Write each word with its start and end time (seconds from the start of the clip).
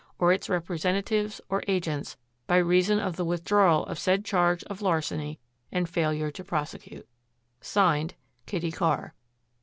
or 0.17 0.33
its 0.33 0.49
representatives 0.49 1.39
or 1.47 1.61
agents 1.67 2.17
by 2.47 2.57
reason 2.57 2.97
of 2.99 3.17
the 3.17 3.23
withdrawal 3.23 3.85
of 3.85 3.99
said 3.99 4.25
charge 4.25 4.63
of 4.63 4.81
larceny 4.81 5.39
and 5.71 5.87
failure 5.87 6.31
to 6.31 6.43
prosecute." 6.43 7.07
"Signed, 7.61 8.15
Kitty 8.47 8.71
Carr." 8.71 9.13